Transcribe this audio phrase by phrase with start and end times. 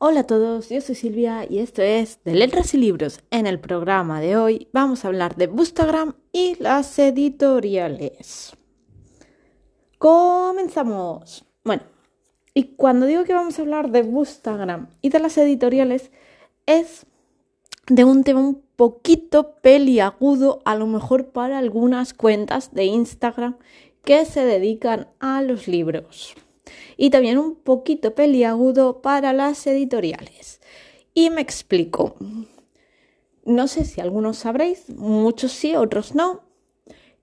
[0.00, 3.18] Hola a todos, yo soy Silvia y esto es de Letras y Libros.
[3.32, 8.52] En el programa de hoy vamos a hablar de Bustagram y las editoriales.
[9.98, 11.44] Comenzamos.
[11.64, 11.82] Bueno,
[12.54, 16.12] y cuando digo que vamos a hablar de Bustagram y de las editoriales
[16.66, 17.04] es
[17.88, 23.56] de un tema un poquito peliagudo, a lo mejor para algunas cuentas de Instagram
[24.04, 26.36] que se dedican a los libros
[26.96, 30.60] y también un poquito peliagudo para las editoriales.
[31.14, 32.16] Y me explico.
[33.44, 36.42] No sé si algunos sabréis, muchos sí, otros no,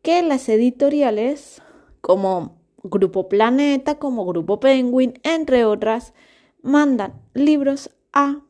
[0.02, 1.62] que las editoriales
[2.02, 6.14] como Grupo Planeta, como Grupo Penguin, entre otras,
[6.62, 8.41] mandan libros a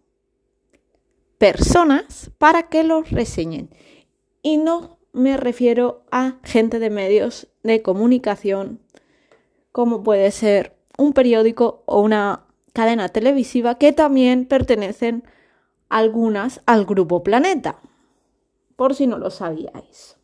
[1.37, 3.69] personas para que los reseñen.
[4.41, 8.81] Y no me refiero a gente de medios de comunicación,
[9.71, 15.23] como puede ser un periódico o una cadena televisiva que también pertenecen
[15.89, 17.79] algunas al grupo Planeta,
[18.75, 20.17] por si no lo sabíais.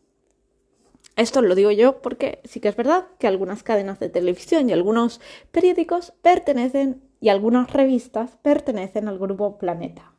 [1.16, 4.72] Esto lo digo yo porque sí que es verdad que algunas cadenas de televisión y
[4.72, 10.12] algunos periódicos pertenecen y algunas revistas pertenecen al grupo Planeta.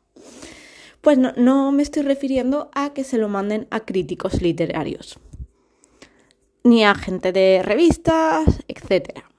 [1.01, 5.19] Pues no, no me estoy refiriendo a que se lo manden a críticos literarios,
[6.63, 9.32] ni a gente de revistas, etcétera.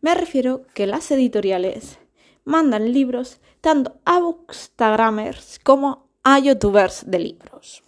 [0.00, 1.98] Me refiero que las editoriales
[2.44, 7.82] mandan libros tanto a bookstagrammers como a youtubers de libros.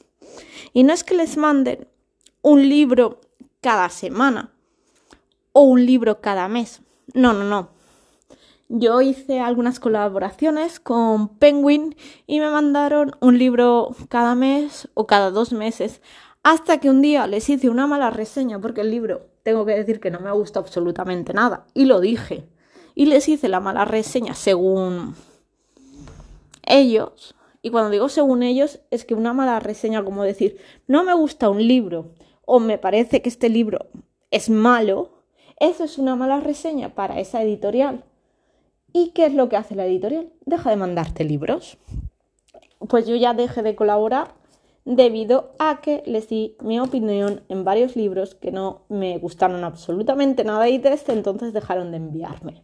[0.73, 1.89] Y no es que les manden
[2.43, 3.21] un libro
[3.61, 4.53] cada semana
[5.53, 6.83] o un libro cada mes.
[7.15, 7.71] No, no, no.
[8.69, 11.95] Yo hice algunas colaboraciones con Penguin
[12.27, 16.01] y me mandaron un libro cada mes o cada dos meses
[16.43, 20.01] hasta que un día les hice una mala reseña porque el libro tengo que decir
[20.01, 21.67] que no me gusta absolutamente nada.
[21.75, 22.49] Y lo dije.
[22.95, 25.15] Y les hice la mala reseña según
[26.65, 27.35] ellos.
[27.63, 31.49] Y cuando digo según ellos, es que una mala reseña, como decir, no me gusta
[31.49, 32.13] un libro
[32.45, 33.87] o me parece que este libro
[34.31, 35.11] es malo,
[35.61, 38.05] eso es una mala reseña para esa editorial.
[38.93, 40.33] ¿Y qué es lo que hace la editorial?
[40.45, 41.79] Deja de mandarte libros.
[42.89, 44.35] Pues yo ya dejé de colaborar
[44.85, 50.45] debido a que les di mi opinión en varios libros que no me gustaron absolutamente
[50.45, 52.63] nada y desde entonces dejaron de enviarme.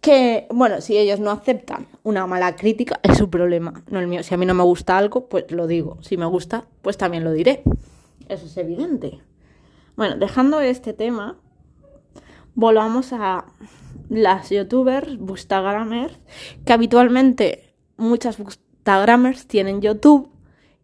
[0.00, 4.22] Que, bueno, si ellos no aceptan una mala crítica, es su problema, no el mío.
[4.22, 5.96] Si a mí no me gusta algo, pues lo digo.
[6.02, 7.62] Si me gusta, pues también lo diré.
[8.28, 9.22] Eso es evidente.
[9.96, 11.38] Bueno, dejando este tema,
[12.54, 13.46] volvamos a
[14.10, 16.18] las youtubers, bookstagramers,
[16.66, 18.36] que habitualmente muchas
[18.84, 20.28] Instagramers tienen YouTube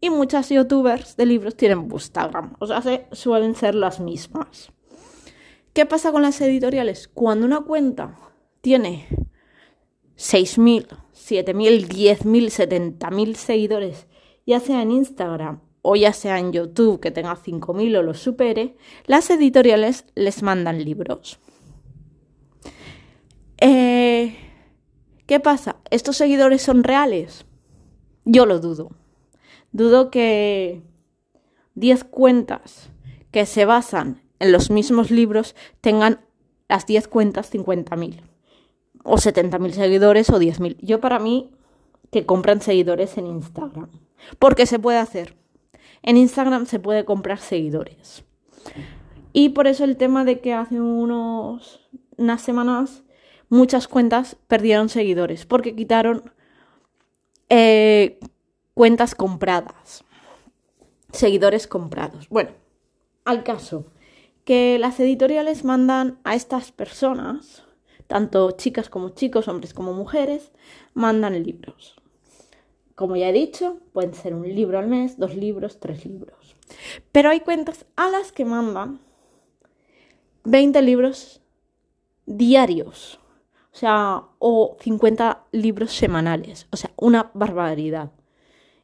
[0.00, 2.54] y muchas youtubers de libros tienen Instagram.
[2.58, 4.72] O sea, suelen ser las mismas.
[5.74, 7.08] ¿Qué pasa con las editoriales?
[7.08, 8.16] Cuando una cuenta
[8.62, 9.06] tiene
[10.16, 14.06] 6.000, 7.000, 10.000, 70.000 seguidores,
[14.46, 18.78] ya sea en Instagram o ya sea en YouTube que tenga 5.000 o lo supere,
[19.04, 21.38] las editoriales les mandan libros.
[23.58, 24.38] Eh,
[25.26, 25.76] ¿Qué pasa?
[25.90, 27.44] ¿Estos seguidores son reales?
[28.25, 28.91] Yo lo dudo.
[29.72, 30.82] Dudo que
[31.75, 32.91] 10 cuentas
[33.31, 36.20] que se basan en los mismos libros tengan
[36.69, 38.20] las 10 cuentas 50.000
[39.04, 40.76] o 70.000 seguidores o 10.000.
[40.80, 41.50] Yo para mí
[42.10, 43.88] que compran seguidores en Instagram.
[44.38, 45.36] Porque se puede hacer.
[46.03, 48.25] En Instagram se puede comprar seguidores.
[49.32, 53.03] Y por eso el tema de que hace unos, unas semanas
[53.48, 55.47] muchas cuentas perdieron seguidores.
[55.47, 56.32] Porque quitaron
[57.50, 58.18] eh,
[58.74, 60.04] cuentas compradas,
[61.12, 62.28] seguidores comprados.
[62.28, 62.50] Bueno,
[63.24, 63.84] al caso,
[64.44, 67.64] que las editoriales mandan a estas personas,
[68.06, 70.52] tanto chicas como chicos, hombres como mujeres,
[70.94, 71.96] mandan libros.
[72.94, 76.56] Como ya he dicho, pueden ser un libro al mes, dos libros, tres libros.
[77.12, 79.00] Pero hay cuentas a las que mandan
[80.44, 81.42] 20 libros
[82.26, 83.19] diarios
[83.80, 88.12] sea, o 50 libros semanales, o sea, una barbaridad.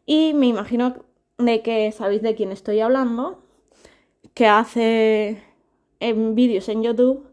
[0.06, 0.94] Y me imagino
[1.38, 3.43] de que sabéis de quién estoy hablando,
[4.34, 5.43] que hace
[6.00, 7.26] en vídeos en YouTube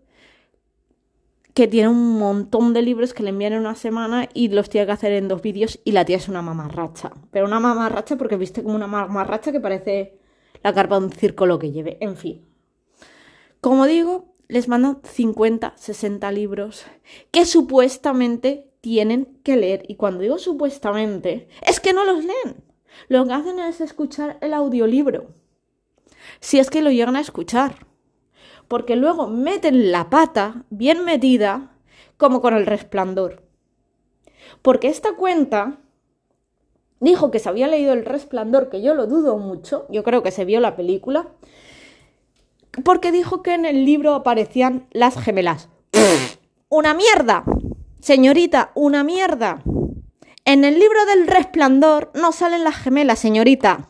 [1.54, 4.88] que tiene un montón de libros que le envían en una semana y los tiene
[4.88, 7.12] que hacer en dos vídeos y la tía es una mamarracha.
[7.32, 10.18] Pero una mamarracha porque viste como una mamarracha que parece
[10.64, 11.98] la carpa de un circo lo que lleve.
[12.02, 12.44] En fin.
[13.62, 16.86] Como digo, les mandan 50, 60 libros
[17.32, 19.84] que supuestamente tienen que leer.
[19.88, 22.64] Y cuando digo supuestamente, es que no los leen.
[23.08, 25.28] Lo que hacen es escuchar el audiolibro.
[26.40, 27.88] Si es que lo llegan a escuchar.
[28.68, 31.72] Porque luego meten la pata bien metida
[32.18, 33.44] como con el resplandor.
[34.62, 35.80] Porque esta cuenta
[37.04, 40.32] dijo que se había leído El Resplandor, que yo lo dudo mucho, yo creo que
[40.32, 41.28] se vio la película,
[42.84, 45.70] porque dijo que en el libro aparecían las gemelas.
[46.70, 47.44] ¡Una mierda!
[48.00, 49.64] Señorita, una mierda.
[50.46, 53.90] En el libro del resplandor no salen las gemelas, señorita.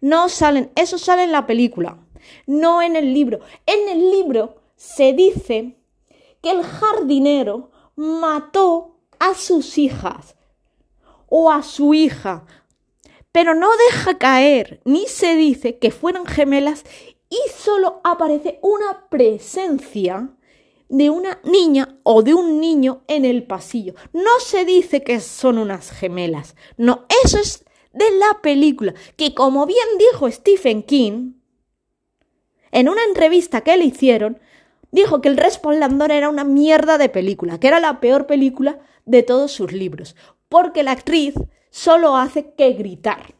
[0.00, 1.98] No salen, eso sale en la película,
[2.46, 3.40] no en el libro.
[3.66, 5.76] En el libro se dice
[6.42, 10.36] que el jardinero mató a sus hijas
[11.28, 12.44] o a su hija,
[13.30, 16.84] pero no deja caer ni se dice que fueran gemelas
[17.28, 20.30] y solo aparece una presencia
[20.88, 23.94] de una niña o de un niño en el pasillo.
[24.12, 26.54] No se dice que son unas gemelas.
[26.76, 31.32] No, eso es de la película, que como bien dijo Stephen King,
[32.70, 34.38] en una entrevista que le hicieron,
[34.90, 39.22] dijo que El Resplandor era una mierda de película, que era la peor película de
[39.22, 40.14] todos sus libros,
[40.48, 41.34] porque la actriz
[41.70, 43.34] solo hace que gritar.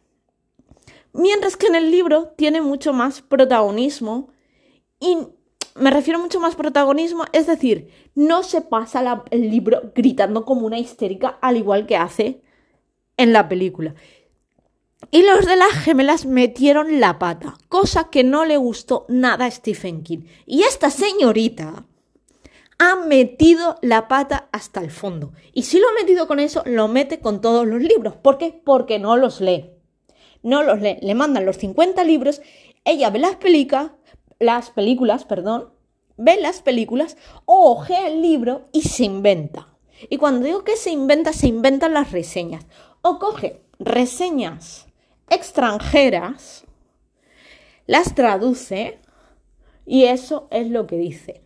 [1.17, 4.29] Mientras que en el libro tiene mucho más protagonismo
[5.01, 5.17] y
[5.75, 10.79] me refiero mucho más protagonismo, es decir, no se pasa el libro gritando como una
[10.79, 12.43] histérica al igual que hace
[13.17, 13.95] en la película.
[15.11, 19.51] Y los de las gemelas metieron la pata, cosa que no le gustó nada a
[19.51, 20.25] Stephen King.
[20.47, 21.87] Y esta señorita
[22.79, 25.33] ha metido la pata hasta el fondo.
[25.53, 28.17] Y si lo ha metido con eso, lo mete con todos los libros.
[28.17, 28.61] ¿Por qué?
[28.65, 29.76] Porque no los lee
[30.47, 32.41] no los le mandan los 50 libros,
[32.85, 33.37] ella ve las,
[34.39, 35.73] las películas, perdón,
[36.17, 37.17] ve las películas,
[37.47, 39.69] ojea el libro y se inventa.
[40.09, 42.65] Y cuando digo que se inventa, se inventan las reseñas.
[43.03, 44.87] O coge reseñas
[45.31, 46.65] extranjeras,
[47.87, 49.01] las traduce
[49.85, 51.43] y eso es lo que dice.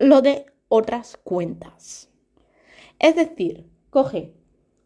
[0.00, 2.10] Lo de otras cuentas.
[2.98, 4.34] Es decir, coge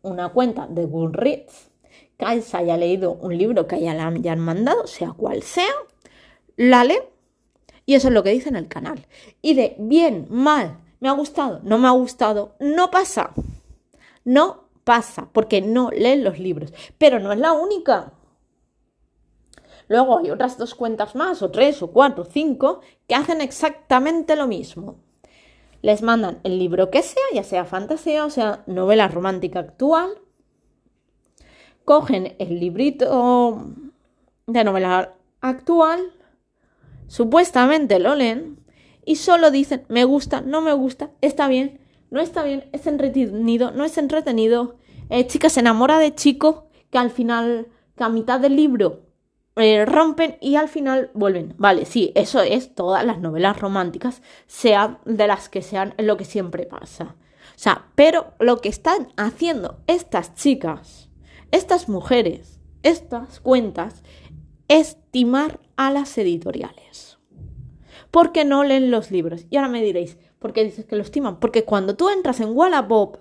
[0.02, 1.69] una cuenta de Goodreads
[2.20, 5.72] que haya leído un libro que haya, hayan mandado, sea cual sea,
[6.56, 7.00] la lee
[7.90, 9.04] y eso es lo que dice en el canal.
[9.42, 13.32] Y de bien, mal, me ha gustado, no me ha gustado, no pasa.
[14.24, 16.72] No pasa, porque no leen los libros.
[16.98, 18.12] Pero no es la única.
[19.88, 24.36] Luego hay otras dos cuentas más, o tres, o cuatro, o cinco, que hacen exactamente
[24.36, 25.00] lo mismo.
[25.82, 30.10] Les mandan el libro que sea, ya sea fantasía o sea novela romántica actual,
[31.90, 33.66] cogen el librito
[34.46, 35.98] de novela actual,
[37.08, 38.60] supuestamente lo leen
[39.04, 41.80] y solo dicen me gusta, no me gusta, está bien,
[42.12, 44.76] no está bien, es entretenido, no es entretenido.
[45.08, 47.66] Eh, chica se enamora de chico que al final,
[47.96, 49.00] que a mitad del libro
[49.56, 51.56] eh, rompen y al final vuelven.
[51.58, 56.24] Vale, sí, eso es todas las novelas románticas, sean de las que sean lo que
[56.24, 57.16] siempre pasa.
[57.56, 61.09] O sea, pero lo que están haciendo estas chicas
[61.50, 64.02] estas mujeres, estas cuentas,
[64.68, 67.18] estimar a las editoriales.
[68.10, 69.46] Porque no leen los libros.
[69.50, 71.40] Y ahora me diréis, ¿por qué dices que lo estiman?
[71.40, 73.18] Porque cuando tú entras en Wallapop,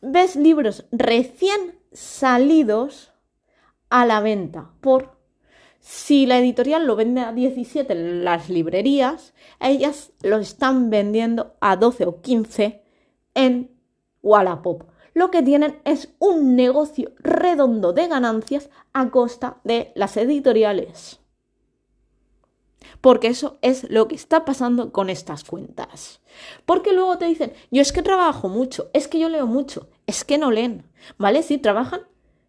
[0.00, 3.12] ves libros recién salidos
[3.90, 5.22] a la venta por
[5.80, 11.76] si la editorial lo vende a 17 en las librerías, ellas lo están vendiendo a
[11.76, 12.84] 12 o 15
[13.34, 13.70] en
[14.22, 21.20] Wallapop lo que tienen es un negocio redondo de ganancias a costa de las editoriales.
[23.00, 26.20] Porque eso es lo que está pasando con estas cuentas.
[26.64, 30.24] Porque luego te dicen, yo es que trabajo mucho, es que yo leo mucho, es
[30.24, 30.84] que no leen.
[31.18, 31.42] ¿Vale?
[31.42, 32.02] Sí, trabajan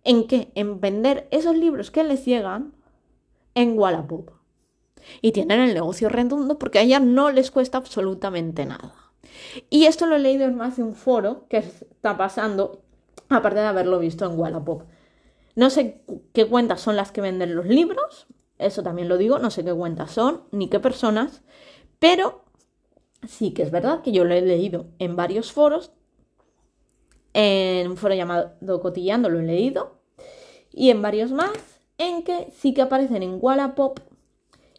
[0.04, 0.52] en qué?
[0.56, 2.74] En vender esos libros que les llegan
[3.56, 4.30] en Wallapop.
[5.22, 9.03] Y tienen el negocio redondo porque a ellas no les cuesta absolutamente nada.
[9.70, 12.82] Y esto lo he leído en más de un foro que está pasando,
[13.30, 14.84] aparte de haberlo visto en Wallapop.
[15.56, 16.02] No sé
[16.34, 19.74] qué cuentas son las que venden los libros, eso también lo digo, no sé qué
[19.74, 21.44] cuentas son, ni qué personas,
[22.00, 22.44] pero
[23.28, 25.92] sí que es verdad que yo lo he leído en varios foros,
[27.34, 30.02] en un foro llamado Cotillando lo he leído,
[30.72, 31.52] y en varios más,
[31.98, 34.00] en que sí que aparecen en Wallapop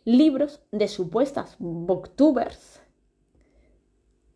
[0.04, 2.80] libros de supuestas booktubers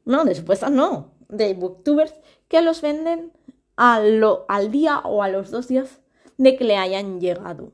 [0.09, 2.15] no, de supuestas no, de booktubers
[2.49, 3.33] que los venden
[3.77, 6.01] al día o a los dos días
[6.37, 7.73] de que le hayan llegado.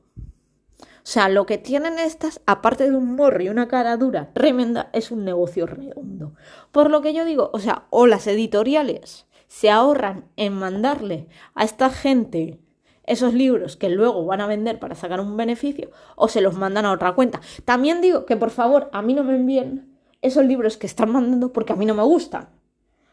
[1.05, 4.89] O sea, lo que tienen estas, aparte de un morro y una cara dura tremenda,
[4.91, 6.33] es un negocio redondo.
[6.71, 11.63] Por lo que yo digo, o sea, o las editoriales se ahorran en mandarle a
[11.63, 12.59] esta gente
[13.03, 16.85] esos libros que luego van a vender para sacar un beneficio, o se los mandan
[16.85, 17.39] a otra cuenta.
[17.63, 19.94] También digo que por favor a mí no me envíen
[20.25, 22.49] esos libros que están mandando porque a mí no me gustan.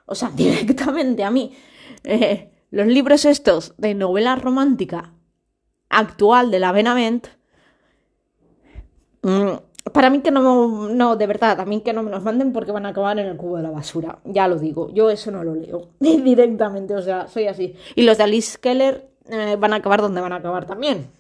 [0.07, 1.55] O sea, directamente a mí.
[2.05, 5.13] Eh, los libros estos de novela romántica
[5.89, 7.27] actual de la Benavent,
[9.23, 9.51] mm,
[9.93, 12.73] para mí que no, no, de verdad, a mí que no me los manden porque
[12.73, 14.21] van a acabar en el cubo de la basura.
[14.25, 17.75] Ya lo digo, yo eso no lo leo directamente, o sea, soy así.
[17.95, 21.11] Y los de Alice Keller eh, van a acabar donde van a acabar también.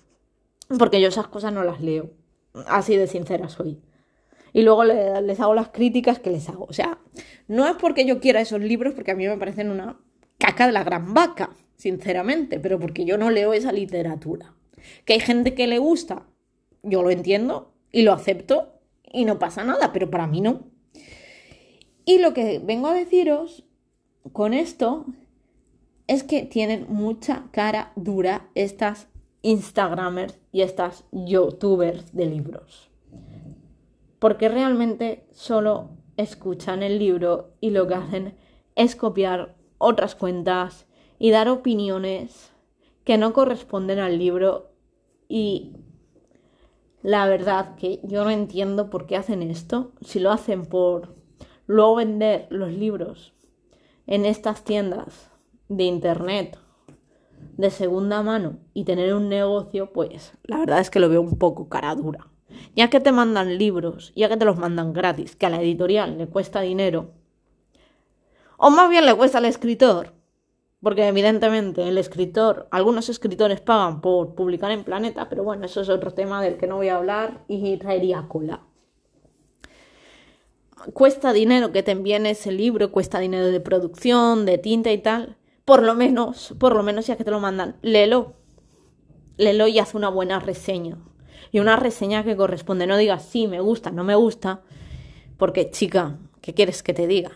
[0.79, 2.11] Porque yo esas cosas no las leo.
[2.67, 3.79] Así de sincera soy.
[4.53, 6.67] Y luego les hago las críticas que les hago.
[6.69, 6.99] O sea,
[7.49, 9.99] no es porque yo quiera esos libros, porque a mí me parecen una
[10.39, 14.55] caca de la gran vaca, sinceramente, pero porque yo no leo esa literatura.
[15.05, 16.27] Que hay gente que le gusta,
[16.83, 18.81] yo lo entiendo y lo acepto
[19.11, 20.65] y no pasa nada, pero para mí no.
[22.05, 23.65] Y lo que vengo a deciros
[24.33, 25.07] con esto
[26.09, 29.09] es que tienen mucha cara dura estas
[29.43, 32.92] Instagramers y estas youtubers de libros.
[34.23, 38.37] Porque realmente solo escuchan el libro y lo que hacen
[38.77, 40.87] es copiar otras cuentas
[41.19, 42.53] y dar opiniones
[43.03, 44.71] que no corresponden al libro
[45.29, 45.73] y
[47.03, 51.17] la verdad que yo no entiendo por qué hacen esto, si lo hacen por
[51.67, 53.35] luego vender los libros
[54.07, 55.33] en estas tiendas
[55.69, 56.59] de internet
[57.57, 61.39] de segunda mano y tener un negocio, pues la verdad es que lo veo un
[61.39, 62.32] poco cara dura.
[62.75, 66.19] Ya que te mandan libros, ya que te los mandan gratis, que a la editorial
[66.19, 67.11] le cuesta dinero,
[68.57, 70.13] o más bien le cuesta al escritor,
[70.81, 75.89] porque evidentemente el escritor, algunos escritores pagan por publicar en Planeta, pero bueno, eso es
[75.89, 78.63] otro tema del que no voy a hablar y traería cola.
[80.93, 85.37] Cuesta dinero que te envíen ese libro, cuesta dinero de producción, de tinta y tal
[85.65, 88.35] por lo menos, por lo menos ya que te lo mandan, léelo.
[89.37, 90.99] Léelo y haz una buena reseña.
[91.51, 92.87] Y una reseña que corresponde.
[92.87, 94.61] No digas sí, me gusta, no me gusta.
[95.37, 97.33] Porque, chica, ¿qué quieres que te diga?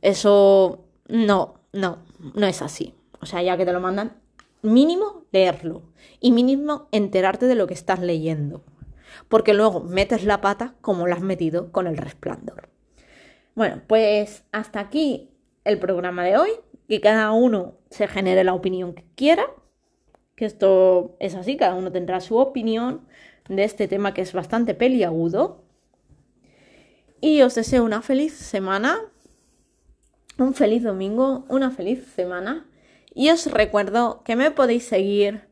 [0.00, 1.98] Eso no, no,
[2.34, 2.94] no es así.
[3.20, 4.16] O sea, ya que te lo mandan,
[4.62, 5.82] mínimo leerlo.
[6.20, 8.62] Y mínimo enterarte de lo que estás leyendo.
[9.28, 12.68] Porque luego metes la pata como la has metido con el resplandor.
[13.54, 15.30] Bueno, pues hasta aquí
[15.64, 16.50] el programa de hoy,
[16.88, 19.46] que cada uno se genere la opinión que quiera,
[20.42, 23.06] que esto es así, cada uno tendrá su opinión
[23.48, 25.62] de este tema que es bastante peliagudo.
[27.20, 28.98] Y os deseo una feliz semana,
[30.38, 32.66] un feliz domingo, una feliz semana.
[33.14, 35.42] Y os recuerdo que me podéis seguir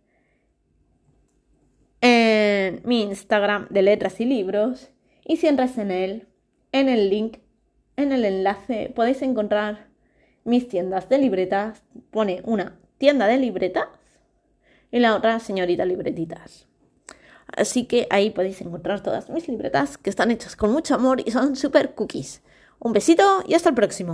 [2.01, 4.91] en mi Instagram de letras y libros
[5.25, 6.27] y si entras en él,
[6.73, 7.37] en el link,
[7.95, 9.87] en el enlace, podéis encontrar
[10.43, 13.87] mis tiendas de libretas, pone una tienda de libretas
[14.91, 16.67] y la otra señorita libretitas.
[17.57, 21.31] Así que ahí podéis encontrar todas mis libretas que están hechas con mucho amor y
[21.31, 22.43] son super cookies.
[22.79, 24.09] Un besito y hasta el próximo.